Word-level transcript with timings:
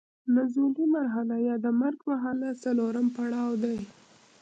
نزولي 0.35 0.85
مرحله 0.95 1.35
یا 1.47 1.55
د 1.65 1.67
مرګ 1.81 1.99
مرحله 2.09 2.47
څلورم 2.63 3.07
پړاو 3.15 3.51
دی. 3.63 3.77